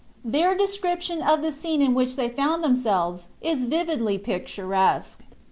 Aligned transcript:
Their 0.25 0.57
description 0.57 1.21
of 1.21 1.43
the 1.43 1.51
scene 1.51 1.79
in 1.79 1.93
which 1.93 2.15
they 2.15 2.27
found 2.27 2.63
themselves 2.63 3.27
is 3.39 3.65
vividly 3.65 4.17
picturesque. 4.17 5.23